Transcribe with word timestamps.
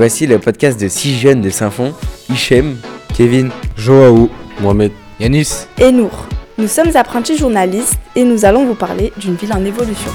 Voici 0.00 0.26
le 0.26 0.38
podcast 0.38 0.80
de 0.80 0.88
six 0.88 1.18
jeunes 1.18 1.42
de 1.42 1.50
Saint-Fond, 1.50 1.92
Hichem, 2.30 2.78
Kevin, 3.14 3.50
Joao, 3.76 4.30
Mohamed, 4.62 4.92
Yanis 5.20 5.66
et 5.76 5.92
Nour. 5.92 6.26
Nous 6.56 6.68
sommes 6.68 6.96
apprentis 6.96 7.36
journalistes 7.36 7.98
et 8.16 8.24
nous 8.24 8.46
allons 8.46 8.64
vous 8.64 8.74
parler 8.74 9.12
d'une 9.18 9.34
ville 9.34 9.52
en 9.52 9.62
évolution. 9.62 10.10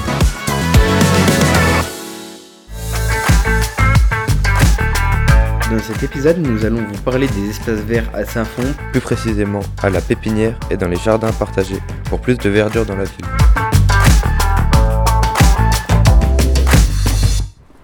Dans 5.70 5.78
cet 5.78 6.02
épisode, 6.02 6.38
nous 6.38 6.64
allons 6.64 6.82
vous 6.92 7.02
parler 7.04 7.28
des 7.28 7.50
espaces 7.50 7.78
verts 7.78 8.10
à 8.12 8.24
Saint-Fond, 8.24 8.74
plus 8.90 9.00
précisément 9.00 9.60
à 9.84 9.88
la 9.88 10.00
pépinière 10.00 10.58
et 10.68 10.76
dans 10.76 10.88
les 10.88 10.96
jardins 10.96 11.30
partagés, 11.30 11.78
pour 12.10 12.18
plus 12.18 12.36
de 12.36 12.50
verdure 12.50 12.86
dans 12.86 12.96
la 12.96 13.04
ville. 13.04 13.26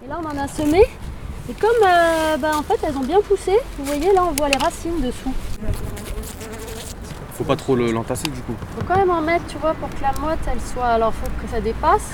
Et 0.03 0.09
là, 0.09 0.19
on 0.21 0.25
en 0.25 0.43
a 0.43 0.49
semé. 0.49 0.81
Et 1.49 1.53
comme 1.53 1.69
euh, 1.85 2.37
bah, 2.37 2.51
en 2.55 2.63
fait 2.63 2.79
elles 2.83 2.95
ont 2.95 3.03
bien 3.03 3.19
poussé, 3.21 3.51
vous 3.77 3.83
voyez 3.85 4.13
là 4.13 4.23
on 4.23 4.31
voit 4.31 4.47
les 4.47 4.57
racines 4.57 5.01
dessous. 5.01 5.33
Faut 7.33 7.43
pas 7.43 7.55
trop 7.55 7.75
l'entasser 7.75 8.29
du 8.29 8.39
coup. 8.41 8.53
Faut 8.77 8.85
quand 8.87 8.95
même 8.95 9.09
en 9.09 9.21
mettre, 9.21 9.45
tu 9.47 9.57
vois, 9.57 9.73
pour 9.73 9.89
que 9.89 10.01
la 10.01 10.13
motte 10.21 10.39
elle 10.49 10.61
soit. 10.61 10.85
Alors 10.85 11.13
faut 11.13 11.27
que 11.41 11.51
ça 11.51 11.59
dépasse. 11.59 12.11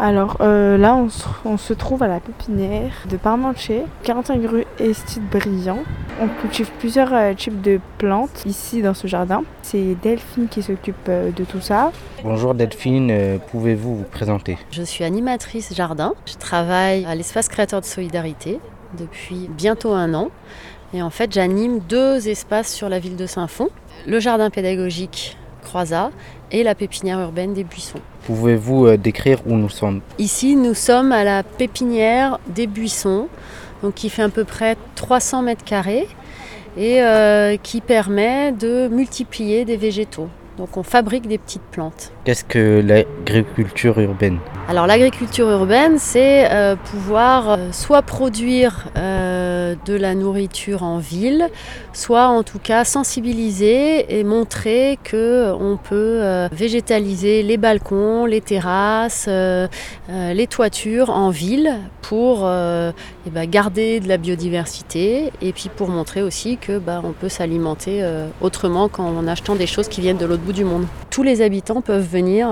Alors 0.00 0.36
euh, 0.40 0.78
là, 0.78 0.96
on 1.44 1.56
se, 1.56 1.72
trouve 1.72 2.04
à 2.04 2.06
la 2.06 2.20
pépinière 2.20 2.92
de 3.10 3.16
Parmentier, 3.16 3.82
45 4.04 4.46
rue 4.48 4.64
Estide 4.78 5.24
Brillant. 5.28 5.80
On 6.20 6.28
cultive 6.40 6.70
plusieurs 6.78 7.12
euh, 7.12 7.34
types 7.34 7.60
de 7.60 7.80
plantes 7.98 8.44
ici 8.46 8.80
dans 8.80 8.94
ce 8.94 9.08
jardin. 9.08 9.42
C'est 9.62 9.96
Delphine 10.00 10.46
qui 10.46 10.62
s'occupe 10.62 10.94
euh, 11.08 11.32
de 11.32 11.42
tout 11.42 11.60
ça. 11.60 11.90
Bonjour 12.22 12.54
Delphine, 12.54 13.40
pouvez-vous 13.50 13.96
vous 13.96 14.04
présenter? 14.04 14.56
Je 14.70 14.84
suis 14.84 15.02
animatrice 15.02 15.74
jardin. 15.74 16.14
Je 16.26 16.34
travaille 16.34 17.04
à 17.04 17.16
l'espace 17.16 17.48
créateur 17.48 17.80
de 17.80 17.86
solidarité 17.86 18.60
depuis 18.96 19.50
bientôt 19.50 19.94
un 19.94 20.14
an. 20.14 20.30
Et 20.94 21.02
en 21.02 21.10
fait, 21.10 21.32
j'anime 21.32 21.80
deux 21.80 22.28
espaces 22.28 22.72
sur 22.72 22.88
la 22.88 23.00
ville 23.00 23.16
de 23.16 23.26
Saint-Fond. 23.26 23.68
Le 24.06 24.20
jardin 24.20 24.48
pédagogique 24.48 25.36
Et 26.50 26.62
la 26.62 26.74
pépinière 26.74 27.20
urbaine 27.20 27.52
des 27.52 27.64
Buissons. 27.64 28.00
Pouvez-vous 28.24 28.86
euh, 28.86 28.96
décrire 28.96 29.40
où 29.46 29.54
nous 29.54 29.68
sommes? 29.68 30.00
Ici, 30.18 30.56
nous 30.56 30.74
sommes 30.74 31.12
à 31.12 31.24
la 31.24 31.42
pépinière 31.42 32.38
des 32.46 32.66
Buissons, 32.66 33.28
donc 33.82 33.94
qui 33.94 34.08
fait 34.08 34.22
à 34.22 34.28
peu 34.28 34.44
près 34.44 34.76
300 34.94 35.42
mètres 35.42 35.64
carrés 35.64 36.08
et 36.76 37.02
euh, 37.02 37.56
qui 37.62 37.80
permet 37.80 38.52
de 38.52 38.88
multiplier 38.88 39.64
des 39.64 39.76
végétaux. 39.76 40.28
Donc 40.56 40.76
on 40.76 40.82
fabrique 40.82 41.28
des 41.28 41.38
petites 41.38 41.62
plantes. 41.70 42.12
Qu'est-ce 42.24 42.44
que 42.44 42.82
l'agriculture 42.84 43.98
urbaine? 44.00 44.38
Alors 44.70 44.86
l'agriculture 44.86 45.48
urbaine, 45.48 45.98
c'est 45.98 46.52
euh, 46.52 46.76
pouvoir 46.76 47.48
euh, 47.48 47.56
soit 47.72 48.02
produire 48.02 48.88
euh, 48.98 49.74
de 49.86 49.94
la 49.94 50.14
nourriture 50.14 50.82
en 50.82 50.98
ville, 50.98 51.48
soit 51.94 52.26
en 52.26 52.42
tout 52.42 52.58
cas 52.58 52.84
sensibiliser 52.84 54.18
et 54.18 54.24
montrer 54.24 54.98
que 55.02 55.54
on 55.58 55.78
peut 55.78 56.20
végétaliser 56.52 57.42
les 57.42 57.56
balcons, 57.56 58.26
les 58.26 58.42
terrasses, 58.42 59.26
les 60.08 60.46
toitures 60.46 61.08
en 61.10 61.30
ville 61.30 61.74
pour 62.02 62.46
eh 62.46 63.30
ben, 63.30 63.48
garder 63.48 64.00
de 64.00 64.08
la 64.08 64.16
biodiversité 64.16 65.32
et 65.42 65.52
puis 65.52 65.70
pour 65.74 65.88
montrer 65.88 66.22
aussi 66.22 66.56
que 66.56 66.78
bah, 66.78 67.00
on 67.04 67.12
peut 67.12 67.28
s'alimenter 67.28 68.06
autrement 68.40 68.88
qu'en 68.88 69.26
achetant 69.26 69.54
des 69.54 69.66
choses 69.66 69.88
qui 69.88 70.00
viennent 70.00 70.18
de 70.18 70.26
l'autre 70.26 70.42
du 70.52 70.64
monde. 70.64 70.86
Tous 71.10 71.22
les 71.22 71.42
habitants 71.42 71.80
peuvent 71.80 72.06
venir 72.06 72.48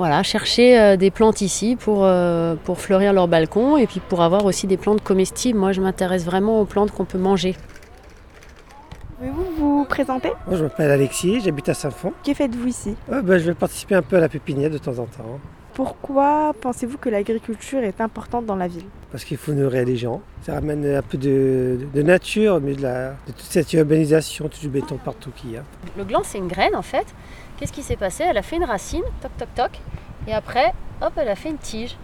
voilà, 0.00 0.22
chercher 0.22 0.80
euh, 0.80 0.96
des 0.96 1.10
plantes 1.10 1.42
ici 1.42 1.76
pour, 1.76 2.06
euh, 2.06 2.54
pour 2.64 2.80
fleurir 2.80 3.12
leur 3.12 3.28
balcon 3.28 3.76
et 3.76 3.86
puis 3.86 4.00
pour 4.00 4.22
avoir 4.22 4.46
aussi 4.46 4.66
des 4.66 4.78
plantes 4.78 5.04
comestibles. 5.04 5.58
Moi, 5.58 5.72
je 5.72 5.82
m'intéresse 5.82 6.24
vraiment 6.24 6.58
aux 6.58 6.64
plantes 6.64 6.90
qu'on 6.90 7.04
peut 7.04 7.18
manger. 7.18 7.54
Pouvez-vous 9.18 9.44
vous 9.58 9.84
présenter? 9.84 10.32
Moi, 10.46 10.56
je 10.56 10.62
m'appelle 10.62 10.90
Alexis, 10.90 11.42
j'habite 11.44 11.68
à 11.68 11.74
Saint-Fond. 11.74 12.14
Que 12.24 12.32
faites-vous 12.32 12.68
ici? 12.68 12.96
Ben, 13.10 13.36
Je 13.36 13.44
vais 13.50 13.54
participer 13.54 13.94
un 13.94 14.00
peu 14.00 14.16
à 14.16 14.20
la 14.20 14.30
pépinière 14.30 14.70
de 14.70 14.78
temps 14.78 14.98
en 14.98 15.04
temps. 15.04 15.38
Pourquoi 15.74 16.52
pensez-vous 16.60 16.98
que 16.98 17.08
l'agriculture 17.08 17.80
est 17.80 18.00
importante 18.00 18.46
dans 18.46 18.56
la 18.56 18.68
ville 18.68 18.84
Parce 19.12 19.24
qu'il 19.24 19.36
faut 19.36 19.52
nourrir 19.52 19.84
les 19.84 19.96
gens. 19.96 20.20
Ça 20.42 20.54
ramène 20.54 20.84
un 20.84 21.02
peu 21.02 21.16
de, 21.16 21.78
nature, 21.94 22.60
mais 22.60 22.74
de, 22.74 22.82
la, 22.82 23.10
de, 23.26 23.32
toute 23.32 23.42
cette 23.42 23.72
urbanisation, 23.72 24.48
tout 24.48 24.60
du 24.60 24.68
béton 24.68 24.98
partout 25.02 25.30
qu'il 25.36 25.52
y 25.52 25.56
a. 25.56 25.62
Le 25.96 26.04
gland, 26.04 26.22
c'est 26.24 26.38
une 26.38 26.48
graine 26.48 26.74
en 26.74 26.82
fait. 26.82 27.06
Qu'est-ce 27.56 27.72
qui 27.72 27.82
s'est 27.82 27.96
passé? 27.96 28.24
Elle 28.28 28.38
a 28.38 28.42
fait 28.42 28.56
une 28.56 28.64
racine, 28.64 29.02
toc 29.20 29.30
toc 29.38 29.48
toc, 29.54 29.70
et 30.26 30.32
après, 30.32 30.72
hop, 31.00 31.12
elle 31.16 31.28
a 31.28 31.36
fait 31.36 31.50
une 31.50 31.58
tige. 31.58 31.96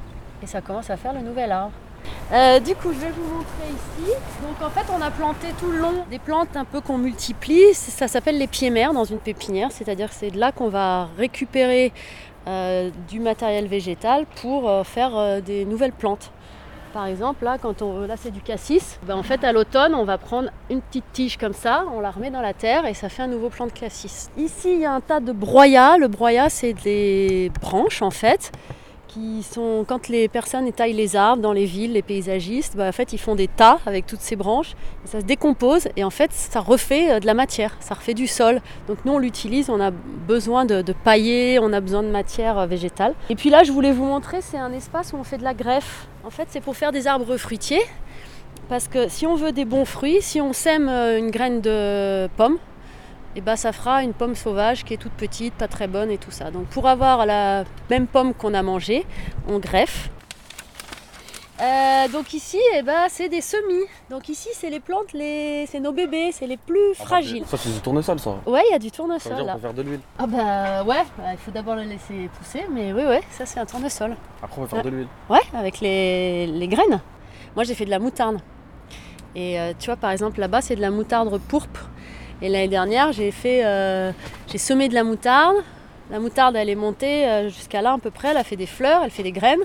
Et 0.43 0.47
ça 0.47 0.60
commence 0.60 0.91
à 0.91 0.97
faire 0.97 1.12
le 1.12 1.21
nouvel 1.21 1.50
arbre. 1.50 1.72
Euh, 2.32 2.60
du 2.60 2.75
coup, 2.75 2.93
je 2.93 2.99
vais 2.99 3.10
vous 3.10 3.37
montrer 3.37 3.69
ici. 3.69 4.12
Donc 4.43 4.60
en 4.66 4.71
fait, 4.71 4.87
on 4.93 5.00
a 5.00 5.10
planté 5.10 5.49
tout 5.59 5.71
le 5.71 5.78
long 5.78 6.05
des 6.10 6.19
plantes 6.19 6.56
un 6.56 6.65
peu 6.65 6.81
qu'on 6.81 6.99
multiplie. 6.99 7.72
Ça 7.72 8.09
s'appelle 8.09 8.38
les 8.38 8.47
pieds 8.47 8.71
mères 8.71 8.93
dans 8.93 9.05
une 9.05 9.19
pépinière, 9.19 9.72
c'est-à-dire 9.72 10.12
c'est 10.12 10.31
de 10.31 10.38
là 10.38 10.53
qu'on 10.53 10.69
va 10.69 11.09
récupérer 11.16 11.93
du 13.08 13.20
matériel 13.20 13.66
végétal 13.66 14.26
pour 14.40 14.68
euh, 14.68 14.84
faire 14.84 15.16
euh, 15.16 15.40
des 15.40 15.64
nouvelles 15.64 15.92
plantes. 15.92 16.30
Par 16.92 17.06
exemple, 17.06 17.44
là, 17.44 17.58
quand 17.60 17.82
on, 17.82 18.06
là 18.06 18.14
c'est 18.16 18.30
du 18.30 18.40
cassis. 18.40 18.98
Ben, 19.02 19.16
en 19.16 19.22
fait, 19.22 19.44
à 19.44 19.52
l'automne, 19.52 19.94
on 19.94 20.04
va 20.04 20.16
prendre 20.16 20.50
une 20.70 20.80
petite 20.80 21.04
tige 21.12 21.36
comme 21.36 21.52
ça, 21.52 21.84
on 21.92 22.00
la 22.00 22.10
remet 22.10 22.30
dans 22.30 22.40
la 22.40 22.54
terre 22.54 22.86
et 22.86 22.94
ça 22.94 23.08
fait 23.08 23.22
un 23.22 23.26
nouveau 23.26 23.48
plant 23.48 23.66
de 23.66 23.72
cassis. 23.72 24.30
Ici, 24.36 24.74
il 24.74 24.80
y 24.80 24.86
a 24.86 24.92
un 24.92 25.00
tas 25.00 25.20
de 25.20 25.32
broyats. 25.32 25.98
Le 25.98 26.08
broyat, 26.08 26.48
c'est 26.48 26.72
des 26.72 27.50
branches 27.60 28.00
en 28.02 28.10
fait 28.10 28.52
sont, 29.43 29.84
quand 29.87 30.09
les 30.09 30.28
personnes 30.28 30.67
étaillent 30.67 30.93
les 30.93 31.17
arbres 31.17 31.43
dans 31.43 31.53
les 31.53 31.65
villes, 31.65 31.93
les 31.93 32.03
paysagistes, 32.03 32.77
bah, 32.77 32.89
en 32.89 32.93
fait, 32.93 33.12
ils 33.12 33.19
font 33.19 33.34
des 33.34 33.49
tas 33.49 33.78
avec 33.87 34.06
toutes 34.06 34.21
ces 34.21 34.37
branches, 34.37 34.75
ça 35.05 35.21
se 35.21 35.25
décompose 35.25 35.89
et 35.97 36.05
en 36.05 36.11
fait, 36.11 36.33
ça 36.33 36.61
refait 36.61 37.12
euh, 37.12 37.21
de 37.21 37.27
la 37.27 37.34
matière, 37.34 37.77
ça 37.81 37.94
refait 37.94 38.15
du 38.15 38.27
sol. 38.27 38.61
Donc 38.89 38.99
nous, 39.05 39.12
on 39.12 39.19
l'utilise, 39.19 39.71
on 39.71 39.81
a 39.81 39.91
besoin 39.91 40.65
de, 40.65 40.83
pailler, 41.05 41.59
on 41.61 41.72
a 41.72 41.81
besoin 41.81 42.03
de 42.03 42.09
matière 42.11 42.59
euh, 42.59 42.67
végétale. 42.67 43.15
Et 43.31 43.34
puis 43.34 43.50
là, 43.50 43.65
je 43.65 43.72
voulais 43.72 43.93
vous 43.93 44.05
montrer, 44.05 44.41
c'est 44.41 44.59
un 44.59 44.72
espace 44.72 45.12
où 45.12 45.17
on 45.17 45.25
fait 45.25 45.38
de 45.38 45.44
la 45.44 45.55
greffe. 45.55 46.06
En 46.25 46.31
fait, 46.31 46.49
c'est 46.50 46.61
pour 46.61 46.77
faire 46.77 46.93
des 46.93 47.06
arbres 47.06 47.37
fruitiers. 47.37 47.83
Parce 48.69 48.88
que 48.88 49.09
si 49.09 49.27
on 49.27 49.37
veut 49.37 49.53
des 49.53 49.65
bons 49.65 49.84
fruits, 49.84 50.21
si 50.21 50.41
on 50.41 50.53
sème 50.53 50.88
euh, 50.88 51.19
une 51.19 51.31
graine 51.31 51.61
de 51.61 52.28
pomme, 52.37 52.59
et 53.36 53.42
bah, 53.42 53.56
ça 53.56 53.72
fera 53.72 54.02
une 54.02 54.14
pomme 54.14 54.34
sauvage 54.34 54.82
qui 54.84 54.94
est 54.94 54.97
toute 54.97 55.12
petite, 55.12 55.52
pas 55.54 55.69
très 55.69 55.86
bonne 55.86 56.10
et 56.10 56.16
tout 56.16 56.30
ça. 56.30 56.50
Donc 56.50 56.66
pour 56.69 56.88
avoir 56.88 57.26
la 57.26 57.64
même 57.91 58.06
pomme 58.06 58.32
qu'on 58.32 58.54
a 58.54 58.62
mangée, 58.62 59.04
on 59.47 59.58
greffe. 59.58 60.08
Euh, 61.60 62.08
donc 62.08 62.34
ici, 62.34 62.58
eh 62.75 62.82
ben, 62.82 63.06
c'est 63.08 63.28
des 63.28 63.41
semis. 63.42 63.84
Donc 64.10 64.28
ici, 64.28 64.48
c'est 64.52 64.70
les 64.70 64.80
plantes, 64.80 65.12
les... 65.12 65.66
c'est 65.66 65.80
nos 65.80 65.92
bébés, 65.92 66.30
c'est 66.32 66.46
les 66.46 66.56
plus 66.56 66.92
ah, 66.98 67.04
fragiles. 67.04 67.44
Ça, 67.46 67.58
c'est 67.58 67.70
du 67.70 67.80
tournesol, 67.80 68.19
ça 68.19 68.36
Ouais, 68.46 68.62
il 68.69 68.72
y 68.72 68.75
a 68.75 68.78
du 68.78 68.91
tournesol. 68.91 69.20
Ça 69.20 69.38
veut 69.38 69.44
dire 69.44 69.52
on 69.52 69.56
peut 69.56 69.62
faire 69.62 69.75
de 69.75 69.82
l'huile. 69.82 70.00
Ah 70.19 70.26
bah 70.26 70.84
ouais, 70.84 71.04
bah, 71.19 71.25
il 71.32 71.38
faut 71.38 71.50
d'abord 71.50 71.76
le 71.76 71.82
laisser 71.82 72.30
pousser, 72.38 72.66
mais 72.70 72.92
oui, 72.92 73.04
ouais, 73.04 73.20
ça 73.30 73.44
c'est 73.44 73.60
un 73.60 73.66
tournesol. 73.66 74.16
Après, 74.42 74.58
on 74.58 74.64
va 74.64 74.69
faire 74.69 74.82
de 74.82 74.91
l'huile. 74.91 75.08
Ouais, 75.28 75.41
avec 75.54 75.80
les, 75.80 76.46
les 76.46 76.69
graines. 76.69 77.00
Moi, 77.54 77.64
j'ai 77.64 77.75
fait 77.75 77.86
de 77.86 77.91
la 77.91 77.98
moutarde. 77.98 78.38
Et 79.34 79.60
euh, 79.60 79.72
tu 79.78 79.86
vois, 79.86 79.96
par 79.96 80.10
exemple, 80.10 80.41
là-bas, 80.41 80.62
c'est 80.62 80.76
de 80.76 80.80
la 80.80 80.91
moutarde 80.91 81.38
pourpre. 81.48 81.88
Et 82.42 82.50
l'année 82.50 82.69
dernière, 82.69 83.12
j'ai 83.12 83.30
fait, 83.30 83.64
euh, 83.64 84.12
j'ai 84.47 84.58
semé 84.58 84.88
de 84.88 84.94
la 84.94 85.04
moutarde. 85.04 85.56
La 86.10 86.20
moutarde, 86.20 86.54
elle 86.54 86.69
est 86.69 86.74
montée 86.74 87.26
euh, 87.26 87.48
jusqu'à 87.48 87.80
là 87.80 87.94
à 87.94 87.98
peu 87.98 88.10
près. 88.10 88.28
Elle 88.28 88.36
a 88.36 88.44
fait 88.44 88.56
des 88.56 88.66
fleurs, 88.66 89.00
elle 89.04 89.10
fait 89.10 89.22
des 89.22 89.32
graines. 89.32 89.62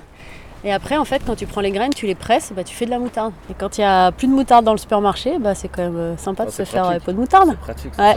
Et 0.63 0.71
après, 0.71 0.95
en 0.95 1.03
fait, 1.03 1.21
quand 1.25 1.35
tu 1.35 1.45
prends 1.47 1.59
les 1.59 1.71
graines, 1.71 1.93
tu 1.93 2.05
les 2.05 2.15
presses, 2.15 2.53
bah, 2.55 2.63
tu 2.63 2.73
fais 2.73 2.85
de 2.85 2.91
la 2.91 2.99
moutarde. 2.99 3.33
Et 3.49 3.53
quand 3.57 3.77
il 3.77 3.81
n'y 3.81 3.87
a 3.87 4.11
plus 4.11 4.27
de 4.27 4.31
moutarde 4.31 4.63
dans 4.63 4.71
le 4.71 4.77
supermarché, 4.77 5.37
bah, 5.39 5.53
c'est 5.53 5.67
quand 5.67 5.81
même 5.81 5.97
euh, 5.97 6.17
sympa 6.17 6.45
de 6.45 6.49
ah, 6.49 6.53
se 6.53 6.63
faire 6.63 6.85
un 6.85 6.99
peu 6.99 7.11
de 7.11 7.17
moutarde. 7.17 7.49
C'est 7.49 7.59
pratique, 7.59 7.91
ouais. 7.99 8.15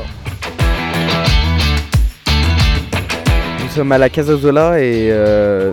Nous 3.62 3.70
sommes 3.70 3.90
à 3.90 3.98
la 3.98 4.08
Casa 4.08 4.36
Zola 4.36 4.80
et 4.80 5.10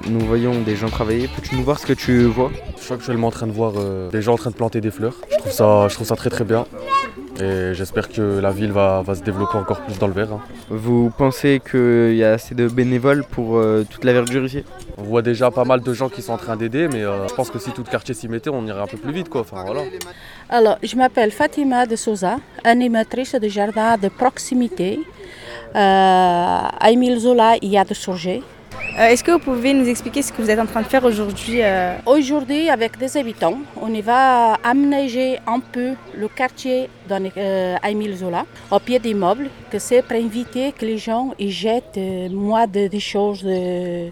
nous 0.09 0.21
voyons 0.21 0.59
des 0.61 0.75
gens 0.75 0.89
travailler. 0.89 1.27
Peux-tu 1.27 1.55
nous 1.55 1.63
voir 1.63 1.77
ce 1.77 1.85
que 1.85 1.93
tu 1.93 2.23
vois? 2.23 2.49
Je 2.77 2.83
suis 2.83 2.93
actuellement 2.95 3.27
en 3.27 3.31
train 3.31 3.45
de 3.45 3.51
voir 3.51 3.73
des 4.11 4.23
gens 4.23 4.33
en 4.33 4.37
train 4.37 4.49
de 4.49 4.55
planter 4.55 4.81
des 4.81 4.89
fleurs. 4.89 5.13
Je 5.29 5.37
trouve 5.37 5.51
ça, 5.51 5.87
je 5.87 5.93
trouve 5.93 6.07
ça 6.07 6.15
très 6.15 6.31
très 6.31 6.45
bien. 6.45 6.65
Et 7.39 7.73
j'espère 7.73 8.09
que 8.09 8.39
la 8.39 8.51
ville 8.51 8.71
va, 8.71 9.03
se 9.07 9.21
développer 9.23 9.57
encore 9.57 9.81
plus 9.81 9.97
dans 9.97 10.07
le 10.07 10.13
vert. 10.13 10.33
Hein. 10.33 10.41
Vous 10.69 11.11
pensez 11.17 11.61
qu'il 11.69 12.15
y 12.15 12.23
a 12.23 12.33
assez 12.33 12.55
de 12.55 12.67
bénévoles 12.67 13.23
pour 13.23 13.57
euh, 13.57 13.85
toute 13.89 14.03
la 14.03 14.13
verdure 14.13 14.45
ici? 14.45 14.63
On 14.97 15.03
voit 15.03 15.21
déjà 15.21 15.49
pas 15.49 15.63
mal 15.63 15.81
de 15.81 15.93
gens 15.93 16.09
qui 16.09 16.21
sont 16.21 16.33
en 16.33 16.37
train 16.37 16.57
d'aider, 16.57 16.87
mais 16.87 17.03
euh, 17.03 17.27
je 17.27 17.33
pense 17.33 17.49
que 17.49 17.57
si 17.57 17.71
tout 17.71 17.83
le 17.85 17.89
quartier 17.89 18.13
s'y 18.13 18.27
mettait, 18.27 18.49
on 18.49 18.65
irait 18.67 18.81
un 18.81 18.87
peu 18.87 18.97
plus 18.97 19.13
vite. 19.13 19.29
Quoi. 19.29 19.41
Enfin, 19.41 19.63
voilà. 19.65 19.81
Alors, 20.49 20.77
je 20.83 20.95
m'appelle 20.95 21.31
Fatima 21.31 21.85
de 21.85 21.95
Souza, 21.95 22.37
animatrice 22.63 23.35
de 23.35 23.47
jardin 23.47 23.97
de 23.97 24.09
proximité. 24.09 24.99
Euh, 25.73 25.77
à 25.77 26.91
Emile 26.91 27.17
Zola, 27.17 27.55
il 27.61 27.69
y 27.69 27.77
a 27.77 27.85
de 27.85 27.93
Surgé. 27.93 28.43
Euh, 28.99 29.07
est-ce 29.07 29.23
que 29.23 29.31
vous 29.31 29.39
pouvez 29.39 29.73
nous 29.73 29.87
expliquer 29.87 30.21
ce 30.21 30.33
que 30.33 30.41
vous 30.41 30.49
êtes 30.49 30.59
en 30.59 30.65
train 30.65 30.81
de 30.81 30.87
faire 30.87 31.05
aujourd'hui 31.05 31.61
euh? 31.61 31.95
Aujourd'hui, 32.05 32.69
avec 32.69 32.97
des 32.97 33.15
habitants, 33.15 33.57
on 33.81 33.89
va 34.01 34.55
aménager 34.63 35.39
un 35.47 35.59
peu 35.59 35.93
le 36.13 36.27
quartier 36.27 36.89
dans, 37.07 37.23
euh, 37.37 37.77
Zola, 38.15 38.45
au 38.69 38.79
pied 38.79 38.99
des 38.99 39.13
meubles, 39.13 39.49
que 39.71 39.79
c'est 39.79 40.01
pour 40.01 40.17
éviter 40.17 40.73
que 40.73 40.85
les 40.85 40.97
gens 40.97 41.33
y 41.39 41.49
jettent 41.49 41.99
moins 42.31 42.67
de, 42.67 42.89
choses, 42.99 43.43
de, 43.43 44.11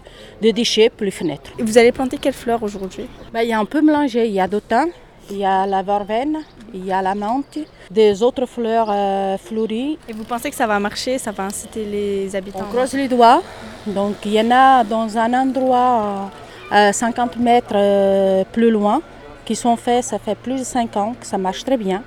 déchets 0.50 0.88
pour 0.88 1.04
les 1.04 1.10
fenêtres. 1.10 1.50
Et 1.58 1.62
vous 1.62 1.76
allez 1.76 1.92
planter 1.92 2.16
quelles 2.16 2.32
fleurs 2.32 2.62
aujourd'hui? 2.62 3.06
Ben, 3.34 3.42
Il 3.42 3.50
y 3.50 3.52
a 3.52 3.58
un 3.58 3.66
peu 3.66 3.82
mélangé. 3.82 4.26
Il 4.26 4.32
y 4.32 4.40
a 4.40 4.48
d'automne, 4.48 4.90
il 5.30 5.38
y 5.38 5.44
a 5.44 5.66
la 5.66 5.82
verveine, 5.82 6.38
il 6.72 6.86
y 6.86 6.92
a 6.92 7.02
la 7.02 7.14
menthe, 7.14 7.58
des 7.90 8.22
autres 8.22 8.46
fleurs 8.46 8.88
euh, 8.90 9.36
fleuries. 9.36 9.98
Et 10.08 10.12
vous 10.12 10.24
pensez 10.24 10.50
que 10.50 10.56
ça 10.56 10.66
va 10.66 10.78
marcher, 10.80 11.18
ça 11.18 11.32
va 11.32 11.44
inciter 11.44 11.84
les 11.84 12.34
habitants? 12.34 12.60
On 12.62 12.72
croise 12.72 12.94
les 12.94 13.08
doigts. 13.08 13.42
Donc 13.86 14.16
il 14.24 14.32
y 14.32 14.40
en 14.40 14.50
a 14.50 14.84
dans 14.84 15.16
un 15.16 15.32
endroit 15.32 16.30
à 16.70 16.92
50 16.92 17.36
mètres 17.38 17.74
euh, 17.74 18.44
plus 18.52 18.70
loin 18.70 19.00
qui 19.44 19.56
sont 19.56 19.76
faits, 19.76 20.04
ça 20.04 20.18
fait 20.18 20.36
plus 20.36 20.60
de 20.60 20.64
5 20.64 20.96
ans 20.96 21.14
que 21.18 21.26
ça 21.26 21.38
marche 21.38 21.64
très 21.64 21.76
bien. 21.76 22.02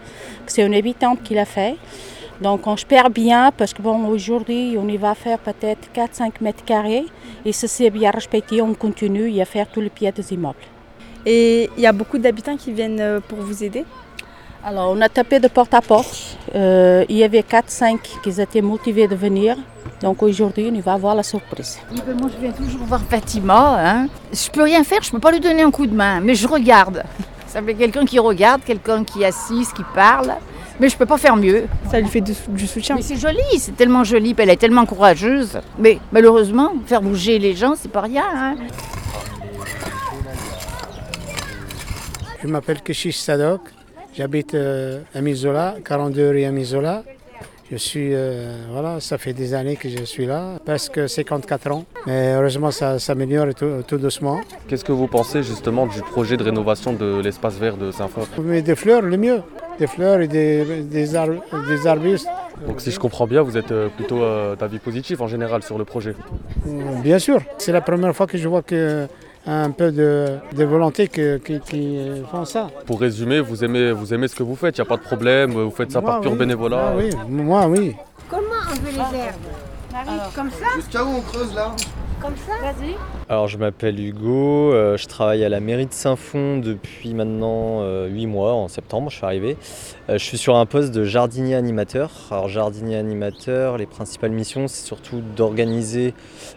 C'est 0.45 0.65
une 0.65 0.75
habitante 0.75 1.23
qui 1.23 1.33
l'a 1.33 1.45
fait. 1.45 1.75
Donc 2.41 2.67
on 2.67 2.75
espère 2.75 3.09
bien 3.09 3.51
parce 3.55 3.73
que 3.73 3.81
bon 3.81 4.05
aujourd'hui 4.07 4.75
on 4.79 4.87
y 4.87 4.97
va 4.97 5.15
faire 5.15 5.39
peut-être 5.39 5.89
4-5 5.93 6.31
mètres 6.41 6.63
carrés 6.65 7.05
et 7.45 7.51
si 7.51 7.67
c'est 7.67 7.89
bien 7.89 8.11
respecté 8.11 8.61
on 8.61 8.73
continue 8.73 9.39
à 9.39 9.45
faire 9.45 9.67
tout 9.67 9.81
le 9.81 9.89
pied 9.89 10.11
des 10.11 10.33
immeubles. 10.33 10.55
Et 11.25 11.69
il 11.77 11.83
y 11.83 11.87
a 11.87 11.93
beaucoup 11.93 12.17
d'habitants 12.17 12.57
qui 12.57 12.71
viennent 12.71 12.99
euh, 12.99 13.19
pour 13.19 13.39
vous 13.39 13.63
aider? 13.63 13.85
Alors 14.65 14.91
on 14.91 15.01
a 15.01 15.09
tapé 15.09 15.41
de 15.41 15.49
porte 15.49 15.73
à 15.73 15.81
porte. 15.81 16.37
Euh, 16.55 17.03
il 17.09 17.17
y 17.17 17.23
avait 17.25 17.41
4-5 17.41 17.97
qui 18.23 18.29
étaient 18.41 18.61
motivés 18.61 19.09
de 19.09 19.15
venir. 19.15 19.57
Donc 20.01 20.23
aujourd'hui 20.23 20.71
on 20.73 20.79
va 20.79 20.93
avoir 20.93 21.15
la 21.15 21.23
surprise. 21.23 21.79
Oui, 21.91 22.01
ben 22.07 22.17
moi 22.17 22.29
je 22.33 22.39
viens 22.41 22.53
toujours 22.53 22.79
voir 22.85 23.01
Fatima. 23.01 23.75
Hein. 23.77 24.07
Je 24.31 24.49
peux 24.49 24.63
rien 24.63 24.85
faire, 24.85 25.01
je 25.01 25.11
peux 25.11 25.19
pas 25.19 25.31
lui 25.31 25.41
donner 25.41 25.63
un 25.63 25.71
coup 25.71 25.85
de 25.85 25.93
main, 25.93 26.21
mais 26.21 26.33
je 26.33 26.47
regarde. 26.47 27.03
Ça 27.47 27.61
fait 27.61 27.73
quelqu'un 27.73 28.05
qui 28.05 28.17
regarde, 28.19 28.61
quelqu'un 28.63 29.03
qui 29.03 29.25
assiste, 29.25 29.73
qui 29.73 29.83
parle. 29.93 30.33
Mais 30.79 30.87
je 30.87 30.95
peux 30.95 31.05
pas 31.05 31.17
faire 31.17 31.35
mieux. 31.35 31.65
Ça 31.91 31.99
lui 31.99 32.07
fait 32.07 32.21
du, 32.21 32.33
du 32.47 32.65
soutien. 32.65 32.95
Mais 32.95 33.01
c'est 33.01 33.17
joli, 33.17 33.59
c'est 33.59 33.75
tellement 33.75 34.05
joli, 34.05 34.33
elle 34.37 34.49
est 34.49 34.55
tellement 34.55 34.85
courageuse. 34.85 35.59
Mais 35.77 35.99
malheureusement, 36.13 36.71
faire 36.85 37.01
bouger 37.01 37.37
les 37.37 37.53
gens, 37.53 37.73
c'est 37.75 37.91
pas 37.91 38.01
rien. 38.01 38.23
Hein. 38.33 38.55
Je 42.41 42.47
m'appelle 42.47 42.81
Keshish 42.81 43.17
Sadok. 43.17 43.61
J'habite 44.15 44.53
euh, 44.53 44.99
à 45.15 45.21
Mizola, 45.21 45.75
42 45.83 46.29
rue 46.29 46.43
à 46.45 46.51
Mizola. 46.51 47.03
Je 47.71 47.77
suis, 47.77 48.13
euh, 48.13 48.53
voilà, 48.71 48.99
ça 48.99 49.17
fait 49.17 49.33
des 49.33 49.53
années 49.55 49.75
que 49.75 49.89
je 49.89 50.03
suis 50.03 50.27
là, 50.27 50.59
presque 50.63 51.09
54 51.09 51.71
ans. 51.71 51.85
Mais 52.05 52.33
heureusement, 52.33 52.69
ça 52.69 52.99
s'améliore 52.99 53.47
tout, 53.55 53.81
tout 53.87 53.97
doucement. 53.97 54.41
Qu'est-ce 54.67 54.85
que 54.85 54.91
vous 54.91 55.07
pensez 55.07 55.41
justement 55.41 55.87
du 55.87 56.01
projet 56.01 56.37
de 56.37 56.43
rénovation 56.43 56.93
de 56.93 57.19
l'espace 57.23 57.55
vert 57.57 57.77
de 57.77 57.89
Saint-Fond 57.91 58.27
Mais 58.43 58.61
des 58.61 58.75
fleurs, 58.75 59.01
le 59.01 59.17
mieux. 59.17 59.41
Des 59.79 59.87
fleurs 59.87 60.21
et 60.21 60.27
des, 60.27 60.83
des, 60.83 61.15
ar- 61.15 61.29
des 61.67 61.87
arbustes. 61.87 62.27
Donc 62.67 62.79
si 62.79 62.91
je 62.91 62.99
comprends 62.99 63.25
bien, 63.25 63.41
vous 63.41 63.57
êtes 63.57 63.71
euh, 63.71 63.87
plutôt 63.89 64.21
euh, 64.21 64.55
d'avis 64.55 64.77
positif 64.77 65.19
en 65.21 65.27
général 65.27 65.63
sur 65.63 65.79
le 65.79 65.85
projet? 65.85 66.13
Bien 67.01 67.17
sûr, 67.17 67.41
c'est 67.57 67.71
la 67.71 67.81
première 67.81 68.15
fois 68.15 68.27
que 68.27 68.37
je 68.37 68.47
vois 68.47 68.61
que 68.61 69.07
un 69.45 69.71
peu 69.71 69.91
de, 69.91 70.37
de 70.55 70.63
volonté 70.63 71.07
que- 71.07 71.37
qui, 71.37 71.59
qui 71.59 71.99
font 72.31 72.45
ça. 72.45 72.69
Pour 72.85 72.99
résumer, 73.01 73.39
vous 73.41 73.63
aimez, 73.63 73.91
vous 73.91 74.13
aimez 74.13 74.27
ce 74.27 74.35
que 74.35 74.43
vous 74.43 74.55
faites, 74.55 74.77
il 74.77 74.81
n'y 74.81 74.87
a 74.87 74.89
pas 74.89 74.97
de 74.97 75.01
problème, 75.03 75.51
vous 75.51 75.69
faites 75.71 75.91
ça 75.91 75.99
Moi, 76.01 76.11
par 76.11 76.21
pur 76.21 76.31
oui. 76.31 76.37
bénévolat. 76.37 76.89
Ah 76.89 76.93
oui, 76.97 77.09
moi 77.27 77.67
oui. 77.67 77.95
Comment 78.29 78.41
on 78.69 78.73
veut 78.75 78.91
les 78.91 79.17
herbes 79.17 80.31
Comme 80.35 80.49
ça? 80.51 80.65
Jusqu'à 80.75 81.03
où 81.03 81.09
on 81.17 81.21
creuse 81.21 81.53
là? 81.53 81.75
Comme 82.23 82.37
ça 82.37 82.53
Vas-y. 82.61 82.95
Alors 83.27 83.47
je 83.49 83.57
m'appelle 83.57 83.99
Hugo, 83.99 84.71
euh, 84.71 84.95
je 84.95 85.07
travaille 85.07 85.43
à 85.43 85.49
la 85.49 85.59
mairie 85.59 85.87
de 85.87 85.93
Saint-Fond 85.93 86.57
depuis 86.57 87.13
maintenant 87.13 87.83
8 88.07 88.27
mois, 88.27 88.53
en 88.53 88.69
septembre 88.69 89.09
je 89.09 89.17
suis 89.17 89.25
arrivé. 89.25 89.57
Euh, 90.09 90.17
je 90.17 90.23
suis 90.23 90.37
sur 90.37 90.55
un 90.55 90.65
poste 90.65 90.91
de 90.91 91.03
jardinier 91.03 91.55
animateur. 91.55 92.11
Alors 92.31 92.47
jardinier 92.47 92.95
animateur, 92.95 93.77
les 93.77 93.85
principales 93.85 94.31
missions 94.31 94.67
c'est 94.67 94.85
surtout 94.85 95.21
d'organiser 95.35 96.13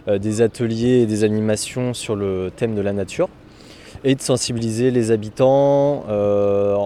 euh, 0.07 0.17
des 0.17 0.41
ateliers 0.41 1.01
et 1.01 1.05
des 1.05 1.23
animations 1.23 1.93
sur 1.93 2.15
le 2.15 2.51
thème 2.55 2.75
de 2.75 2.81
la 2.81 2.93
nature 2.93 3.29
et 4.03 4.15
de 4.15 4.21
sensibiliser 4.21 4.91
les 4.91 5.11
habitants 5.11 6.05
euh, 6.09 6.77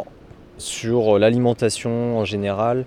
sur 0.57 1.17
l'alimentation 1.17 2.19
en 2.19 2.25
général, 2.25 2.85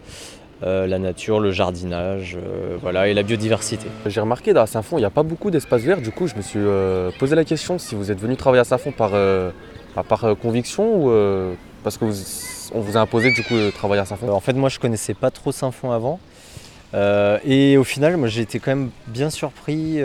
euh, 0.63 0.87
la 0.87 1.01
nature, 1.01 1.41
le 1.41 1.51
jardinage, 1.51 2.39
euh, 2.41 2.77
voilà, 2.81 3.09
et 3.09 3.15
la 3.15 3.25
biodiversité. 3.25 3.89
J'ai 4.07 4.21
remarqué 4.21 4.57
à 4.57 4.67
Saint-Fond, 4.67 4.97
il 4.97 5.01
n'y 5.01 5.07
a 5.07 5.11
pas 5.11 5.25
beaucoup 5.25 5.51
d'espaces 5.51 5.83
verts. 5.83 6.01
Du 6.01 6.13
coup, 6.13 6.29
je 6.29 6.37
me 6.37 6.43
suis 6.43 6.61
euh, 6.61 7.11
posé 7.19 7.35
la 7.35 7.45
question 7.45 7.79
si 7.79 7.97
vous 7.97 8.13
êtes 8.13 8.21
venu 8.21 8.37
travailler 8.37 8.61
à 8.61 8.65
Saint-Fond 8.65 8.93
par, 8.93 9.13
par, 10.05 10.37
conviction 10.41 11.07
ou 11.07 11.57
parce 11.83 11.99
que 11.99 12.05
vous, 12.05 12.15
on 12.73 12.81
vous 12.81 12.97
a 12.97 13.01
imposé 13.01 13.33
du 13.33 13.43
coup 13.43 13.55
de 13.55 13.71
travailler 13.71 14.01
à 14.01 14.05
Saint-Fond? 14.05 14.31
En 14.31 14.41
fait, 14.41 14.53
moi, 14.53 14.69
je 14.69 14.79
connaissais 14.79 15.15
pas 15.15 15.31
trop 15.31 15.51
Saint-Fond 15.51 15.91
avant. 15.91 16.21
Et 17.45 17.77
au 17.77 17.85
final, 17.85 18.17
moi, 18.17 18.29
j'ai 18.29 18.43
été 18.43 18.61
quand 18.61 18.71
même 18.71 18.91
bien 19.09 19.31
surpris. 19.31 20.01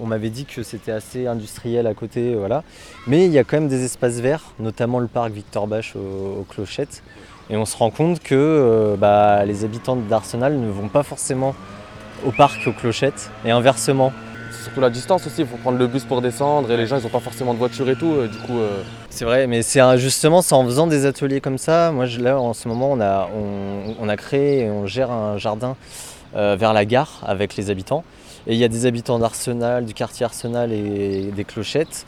On 0.00 0.06
m'avait 0.06 0.30
dit 0.30 0.46
que 0.46 0.62
c'était 0.62 0.92
assez 0.92 1.26
industriel 1.26 1.86
à 1.86 1.92
côté, 1.92 2.34
voilà. 2.34 2.64
Mais 3.06 3.26
il 3.26 3.32
y 3.32 3.38
a 3.38 3.44
quand 3.44 3.58
même 3.58 3.68
des 3.68 3.84
espaces 3.84 4.18
verts, 4.20 4.54
notamment 4.58 4.98
le 4.98 5.08
parc 5.08 5.30
Victor 5.30 5.66
Bache 5.66 5.94
aux, 5.94 6.40
aux 6.40 6.46
Clochettes. 6.48 7.02
Et 7.50 7.56
on 7.56 7.64
se 7.64 7.76
rend 7.76 7.90
compte 7.90 8.20
que 8.20 8.34
euh, 8.34 8.96
bah, 8.96 9.44
les 9.44 9.64
habitants 9.64 9.96
d'Arsenal 9.96 10.58
ne 10.58 10.70
vont 10.70 10.88
pas 10.88 11.02
forcément 11.02 11.54
au 12.26 12.30
parc 12.30 12.66
aux 12.66 12.72
Clochettes 12.72 13.30
et 13.44 13.50
inversement. 13.50 14.12
C'est 14.50 14.64
surtout 14.64 14.80
la 14.80 14.88
distance 14.90 15.26
aussi, 15.26 15.42
il 15.42 15.46
faut 15.46 15.56
prendre 15.58 15.76
le 15.78 15.86
bus 15.86 16.04
pour 16.04 16.22
descendre 16.22 16.70
et 16.72 16.76
les 16.78 16.86
gens 16.86 16.96
ils 16.96 17.02
n'ont 17.02 17.08
pas 17.10 17.20
forcément 17.20 17.52
de 17.52 17.58
voiture 17.58 17.88
et 17.90 17.96
tout. 17.96 18.12
euh, 18.12 18.28
du 18.28 18.38
coup, 18.38 18.58
euh, 18.58 18.82
C'est 19.10 19.26
vrai, 19.26 19.46
mais 19.46 19.60
c'est 19.62 19.80
justement 19.98 20.40
c'est 20.40 20.54
en 20.54 20.64
faisant 20.64 20.86
des 20.86 21.04
ateliers 21.04 21.40
comme 21.42 21.58
ça. 21.58 21.90
Moi, 21.92 22.06
je- 22.06 22.20
là, 22.20 22.40
en 22.40 22.54
ce 22.54 22.66
moment, 22.68 22.90
on 22.92 23.00
a, 23.00 23.28
on, 23.36 23.94
on 24.00 24.08
a 24.08 24.16
créé 24.16 24.60
et 24.64 24.70
on 24.70 24.86
gère 24.86 25.10
un 25.10 25.36
jardin 25.36 25.76
euh, 26.36 26.56
vers 26.58 26.72
la 26.72 26.84
gare 26.86 27.22
avec 27.26 27.56
les 27.56 27.68
habitants. 27.68 28.04
Et 28.46 28.54
il 28.54 28.58
y 28.58 28.64
a 28.64 28.68
des 28.68 28.86
habitants 28.86 29.18
d'Arsenal, 29.18 29.84
du 29.84 29.92
quartier 29.94 30.24
Arsenal 30.24 30.72
et 30.72 31.30
des 31.34 31.44
clochettes. 31.44 32.06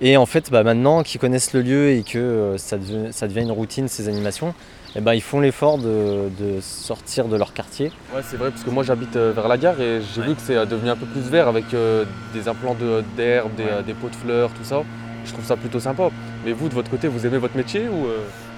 Et 0.00 0.16
en 0.16 0.26
fait, 0.26 0.50
bah, 0.50 0.62
maintenant 0.62 1.02
qu'ils 1.02 1.20
connaissent 1.20 1.52
le 1.52 1.62
lieu 1.62 1.90
et 1.90 2.02
que 2.02 2.18
euh, 2.18 2.58
ça, 2.58 2.76
devient, 2.78 3.08
ça 3.12 3.26
devient 3.26 3.42
une 3.42 3.50
routine, 3.52 3.88
ces 3.88 4.08
animations, 4.08 4.54
eh 4.94 5.00
ben, 5.00 5.12
ils 5.14 5.20
font 5.20 5.40
l'effort 5.40 5.76
de, 5.78 6.28
de 6.38 6.60
sortir 6.60 7.26
de 7.26 7.36
leur 7.36 7.52
quartier. 7.52 7.90
Ouais, 8.14 8.22
c'est 8.22 8.36
vrai, 8.36 8.50
parce 8.50 8.62
que 8.62 8.70
moi 8.70 8.84
j'habite 8.84 9.16
euh, 9.16 9.32
vers 9.34 9.48
la 9.48 9.58
gare 9.58 9.80
et 9.80 10.00
j'ai 10.14 10.22
vu 10.22 10.34
que 10.34 10.40
c'est 10.40 10.56
euh, 10.56 10.66
devenu 10.66 10.90
un 10.90 10.96
peu 10.96 11.06
plus 11.06 11.22
vert 11.22 11.48
avec 11.48 11.64
euh, 11.74 12.04
des 12.32 12.46
implants 12.48 12.74
de- 12.74 13.02
d'herbe, 13.16 13.54
des, 13.56 13.64
euh, 13.64 13.82
des 13.82 13.92
pots 13.92 14.08
de 14.08 14.14
fleurs, 14.14 14.50
tout 14.50 14.64
ça. 14.64 14.82
Je 15.26 15.32
trouve 15.32 15.44
ça 15.44 15.56
plutôt 15.56 15.80
sympa. 15.80 16.10
Mais 16.46 16.52
vous, 16.52 16.68
de 16.68 16.74
votre 16.74 16.90
côté, 16.90 17.08
vous 17.08 17.26
aimez 17.26 17.38
votre 17.38 17.56
métier 17.56 17.88
ou 17.88 18.06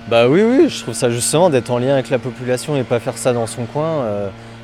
Bah 0.09 0.29
oui, 0.29 0.43
oui, 0.43 0.69
je 0.69 0.83
trouve 0.83 0.95
ça 0.95 1.11
justement 1.11 1.51
d'être 1.51 1.71
en 1.71 1.79
lien 1.79 1.95
avec 1.95 2.11
la 2.11 2.19
population 2.19 2.77
et 2.77 2.85
pas 2.85 3.01
faire 3.01 3.17
ça 3.17 3.33
dans 3.33 3.47
son 3.47 3.65
coin, 3.65 4.05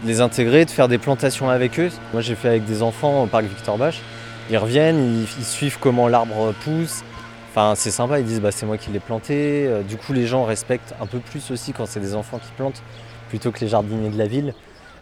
de 0.02 0.06
les 0.06 0.20
intégrer, 0.20 0.64
de 0.66 0.70
faire 0.70 0.86
des 0.88 0.98
plantations 0.98 1.48
avec 1.50 1.80
eux. 1.80 1.88
Moi 2.12 2.20
j'ai 2.22 2.36
fait 2.36 2.48
avec 2.48 2.64
des 2.64 2.82
enfants 2.82 3.24
au 3.24 3.26
parc 3.26 3.46
Victor 3.46 3.76
Bache. 3.76 4.02
Ils 4.50 4.58
reviennent, 4.58 5.22
ils, 5.22 5.28
ils 5.38 5.44
suivent 5.44 5.78
comment 5.80 6.08
l'arbre 6.08 6.52
pousse. 6.64 7.02
Enfin 7.50 7.74
c'est 7.74 7.90
sympa, 7.90 8.20
ils 8.20 8.26
disent 8.26 8.40
bah 8.40 8.52
c'est 8.52 8.66
moi 8.66 8.78
qui 8.78 8.90
l'ai 8.90 9.00
planté. 9.00 9.66
Euh, 9.66 9.82
Du 9.82 9.96
coup 9.96 10.12
les 10.12 10.26
gens 10.26 10.44
respectent 10.44 10.94
un 11.00 11.06
peu 11.06 11.20
plus 11.20 11.50
aussi 11.50 11.72
quand 11.72 11.86
c'est 11.86 12.00
des 12.00 12.14
enfants 12.14 12.38
qui 12.38 12.52
plantent 12.52 12.82
plutôt 13.28 13.50
que 13.50 13.60
les 13.60 13.68
jardiniers 13.68 14.10
de 14.10 14.18
la 14.18 14.26
ville. 14.26 14.54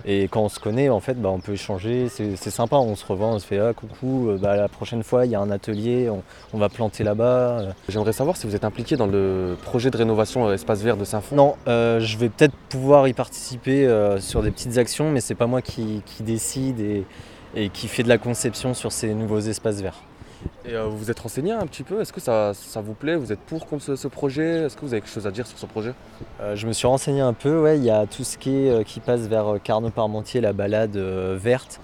Et 0.06 0.28
quand 0.28 0.42
on 0.42 0.48
se 0.50 0.60
connaît, 0.60 0.90
en 0.90 1.00
fait, 1.00 1.14
bah, 1.14 1.30
on 1.30 1.40
peut 1.40 1.52
échanger, 1.52 2.08
c'est 2.10 2.50
sympa, 2.50 2.76
on 2.76 2.94
se 2.94 3.06
revoit, 3.06 3.28
on 3.28 3.38
se 3.38 3.46
fait 3.46 3.58
ah 3.58 3.72
coucou, 3.72 4.28
euh, 4.28 4.38
bah, 4.38 4.54
la 4.54 4.68
prochaine 4.68 5.02
fois 5.02 5.24
il 5.24 5.32
y 5.32 5.34
a 5.34 5.40
un 5.40 5.50
atelier, 5.50 6.10
on, 6.10 6.22
on 6.52 6.58
va 6.58 6.68
planter 6.68 7.04
là-bas. 7.04 7.24
euh. 7.60 7.72
J'aimerais 7.88 8.12
savoir 8.12 8.36
si 8.36 8.46
vous 8.46 8.54
êtes 8.54 8.64
impliqué 8.64 8.96
dans 8.96 9.06
le 9.06 9.56
projet 9.62 9.90
de 9.90 9.96
rénovation 9.96 10.46
euh, 10.46 10.54
espace 10.54 10.82
vert 10.82 10.98
de 10.98 11.04
Saint-Fond. 11.04 11.36
Non, 11.36 11.54
euh, 11.68 12.00
je 12.00 12.18
vais 12.18 12.28
peut-être 12.28 12.54
pouvoir 12.68 13.08
y 13.08 13.14
participer 13.14 13.86
euh, 13.86 14.20
sur 14.20 14.42
des 14.42 14.50
petites 14.50 14.76
actions, 14.76 15.10
mais 15.10 15.20
c'est 15.20 15.34
pas 15.34 15.46
moi 15.46 15.62
qui, 15.62 16.02
qui 16.04 16.22
décide 16.22 16.80
et, 16.80 17.04
et 17.54 17.70
qui 17.70 17.88
fait 17.88 18.02
de 18.02 18.08
la 18.08 18.18
conception 18.18 18.74
sur 18.74 18.92
ces 18.92 19.14
nouveaux 19.14 19.40
espaces 19.40 19.80
verts. 19.80 20.02
Et 20.66 20.74
euh, 20.74 20.84
vous 20.84 20.96
vous 20.96 21.10
êtes 21.10 21.20
renseigné 21.20 21.52
un 21.52 21.66
petit 21.66 21.82
peu 21.82 22.00
Est-ce 22.00 22.12
que 22.12 22.20
ça, 22.20 22.52
vous 22.76 22.94
plaît 22.94 23.16
Vous 23.16 23.32
êtes 23.32 23.40
pour 23.40 23.66
contre 23.66 23.96
ce, 23.96 24.08
projet 24.08 24.64
Est-ce 24.64 24.76
que 24.76 24.82
vous 24.82 24.92
avez 24.92 25.00
quelque 25.00 25.12
chose 25.12 25.26
à 25.26 25.30
dire 25.30 25.46
sur 25.46 25.58
ce 25.58 25.66
projet? 25.66 25.94
Euh, 26.40 26.56
je 26.56 26.66
me 26.66 26.72
suis 26.72 26.86
renseigné 26.86 27.20
un 27.20 27.32
peu, 27.32 27.60
ouais, 27.60 27.76
il 27.76 27.84
y 27.84 27.90
a 27.90 28.06
tout 28.06 28.24
ce 28.24 28.38
qui, 28.38 28.66
est, 28.66 28.70
euh, 28.70 28.82
qui 28.82 29.00
passe 29.00 29.22
vers 29.22 29.56
Carnot-Parmentier, 29.62 30.40
la 30.40 30.52
balade 30.52 30.96
verte, 30.96 31.80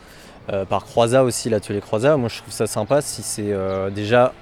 par 0.68 0.84
Croisat 0.84 1.22
aussi, 1.22 1.48
l'atelier 1.48 1.80
Croisat. 1.80 2.16
Moi 2.16 2.28
je 2.28 2.38
trouve 2.38 2.52
ça 2.52 2.66
sympa 2.66 3.02
si 3.02 3.22
c'est 3.22 3.54
déjà. 3.94 4.32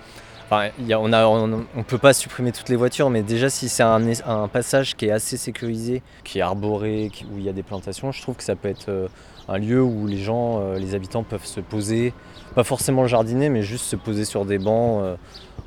On 0.50 1.08
ne 1.08 1.82
peut 1.82 1.98
pas 1.98 2.12
supprimer 2.12 2.52
toutes 2.52 2.68
les 2.68 2.76
voitures, 2.76 3.10
mais 3.10 3.22
déjà 3.22 3.50
si 3.50 3.68
c'est 3.68 3.82
un, 3.82 4.48
passage 4.48 4.96
qui 4.96 5.06
est 5.06 5.10
assez 5.10 5.36
sécurisé, 5.36 6.02
qui 6.24 6.38
est 6.38 6.42
arboré, 6.42 7.10
où 7.32 7.38
il 7.38 7.44
y 7.44 7.48
a 7.48 7.52
des 7.52 7.62
plantations, 7.62 8.12
je 8.12 8.22
trouve 8.22 8.36
que 8.36 8.42
ça 8.42 8.56
peut 8.56 8.68
être 8.68 8.88
euh, 8.88 9.08
un 9.48 9.58
lieu 9.58 9.82
où 9.82 10.06
les 10.06 10.16
gens, 10.16 10.60
euh, 10.60 10.78
les 10.78 10.94
habitants 10.94 11.22
peuvent 11.22 11.44
se 11.44 11.60
poser, 11.60 12.14
pas 12.54 12.64
forcément 12.64 13.06
jardiner, 13.06 13.50
mais 13.50 13.62
juste 13.62 13.84
se 13.84 13.96
poser 13.96 14.24
sur 14.24 14.46
des 14.46 14.58
bancs 14.58 15.02
euh, 15.02 15.16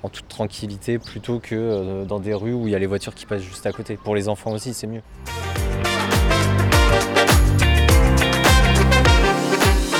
en 0.03 0.09
toute 0.09 0.27
tranquillité, 0.27 0.97
plutôt 0.97 1.39
que 1.39 2.03
dans 2.05 2.19
des 2.19 2.33
rues 2.33 2.53
où 2.53 2.67
il 2.67 2.71
y 2.71 2.75
a 2.75 2.79
les 2.79 2.87
voitures 2.87 3.13
qui 3.13 3.27
passent 3.27 3.43
juste 3.43 3.67
à 3.67 3.71
côté. 3.71 3.97
Pour 3.97 4.15
les 4.15 4.29
enfants 4.29 4.51
aussi, 4.51 4.73
c'est 4.73 4.87
mieux. 4.87 5.03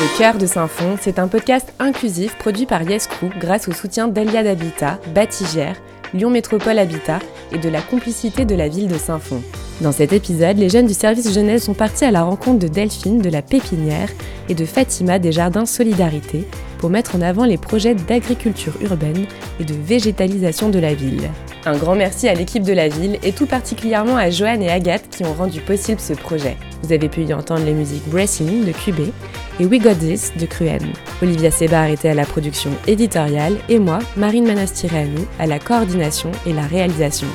Le 0.02 0.18
cœur 0.18 0.40
de 0.40 0.48
Saint-Fond, 0.48 0.98
c'est 1.00 1.20
un 1.20 1.28
podcast 1.28 1.72
inclusif 1.78 2.36
produit 2.36 2.66
par 2.66 2.82
Yes 2.82 3.06
Crew 3.06 3.30
grâce 3.40 3.68
au 3.68 3.72
soutien 3.72 4.08
d'Eliade 4.08 4.48
Habitat, 4.48 5.00
Batigère, 5.14 5.76
Lyon 6.16 6.32
Métropole 6.32 6.80
Habitat 6.80 7.20
et 7.52 7.60
de 7.60 7.70
la 7.70 7.82
complicité 7.82 8.44
de 8.44 8.56
la 8.56 8.68
ville 8.68 8.88
de 8.88 8.98
Saint-Fond. 8.98 9.44
Dans 9.80 9.92
cet 9.92 10.12
épisode, 10.12 10.58
les 10.58 10.70
jeunes 10.70 10.88
du 10.88 10.96
service 10.96 11.32
jeunesse 11.32 11.66
sont 11.66 11.76
partis 11.76 12.06
à 12.06 12.10
la 12.10 12.24
rencontre 12.24 12.58
de 12.58 12.68
Delphine 12.68 13.22
de 13.22 13.30
la 13.30 13.44
Pépinière 13.44 14.10
et 14.50 14.56
de 14.56 14.66
Fatima 14.66 15.20
des 15.20 15.32
Jardins 15.32 15.68
Solidarité 15.68 16.48
pour 16.80 16.90
mettre 16.90 17.16
en 17.16 17.22
avant 17.22 17.46
les 17.46 17.60
projets 17.60 17.94
d'agriculture 17.94 18.74
urbaine 18.82 19.28
et 19.60 19.66
de 19.66 19.76
végétalisation 19.76 20.70
de 20.70 20.80
la 20.80 20.96
ville. 20.96 21.30
Un 21.66 21.78
grand 21.78 21.96
merci 21.96 22.28
à 22.28 22.34
l'équipe 22.34 22.64
de 22.64 22.74
la 22.74 22.88
ville 22.88 23.20
et 23.22 23.34
tout 23.34 23.46
particulièrement 23.46 24.18
à 24.18 24.32
Joanne 24.32 24.64
et 24.64 24.70
Agathe 24.70 25.10
qui 25.10 25.24
ont 25.24 25.34
rendu 25.34 25.62
possible 25.62 26.00
ce 26.00 26.14
projet. 26.14 26.58
Vous 26.82 26.92
avez 26.92 27.08
pu 27.08 27.22
y 27.22 27.34
entendre 27.34 27.64
les 27.64 27.74
musiques 27.74 28.08
Bracing 28.10 28.66
de 28.66 28.72
QB 28.72 29.12
et 29.60 29.66
We 29.66 29.80
Got 29.80 29.96
This 29.96 30.32
de 30.40 30.48
Cruen. 30.48 30.82
Olivia 31.22 31.52
Sebar 31.52 31.86
était 31.86 32.10
à 32.10 32.16
la 32.16 32.26
production 32.26 32.72
éditoriale 32.88 33.58
et 33.70 33.78
moi, 33.78 34.00
Marine 34.18 34.48
Manastireanu, 34.48 35.20
à 35.38 35.46
la 35.46 35.60
coordination 35.60 36.32
et 36.48 36.54
la 36.54 36.64
réalisation. 36.64 37.28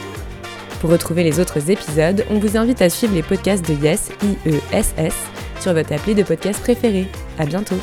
Pour 0.80 0.90
retrouver 0.90 1.22
les 1.22 1.38
autres 1.38 1.70
épisodes, 1.70 2.24
on 2.28 2.38
vous 2.38 2.56
invite 2.56 2.82
à 2.82 2.90
suivre 2.90 3.14
les 3.14 3.22
podcasts 3.22 3.66
de 3.66 3.74
Yes, 3.74 4.10
I-E-S-S, 4.22 5.14
sur 5.60 5.72
votre 5.72 5.92
appli 5.92 6.14
de 6.14 6.24
podcast 6.24 6.60
préféré. 6.60 7.06
À 7.38 7.46
bientôt! 7.46 7.76